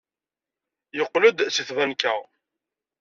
Yeqqel-d 0.97 1.39
seg 1.55 1.65
tbanka. 1.67 2.13